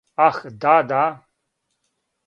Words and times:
Ах, 0.27 0.37
да, 0.63 0.73
да. 0.89 1.03